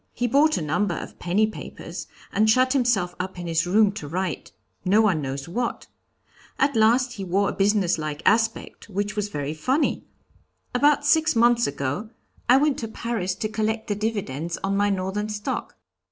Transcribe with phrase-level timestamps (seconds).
[0.13, 4.07] He bought a number of penny papers, and shut himself up in his room to
[4.07, 4.51] write
[4.83, 5.85] no one knows what.
[6.57, 10.03] At last he wore a business like aspect, which was very funny.
[10.73, 12.09] About six months ago
[12.49, 15.75] I went to Paris to collect the dividends on my Northern stock."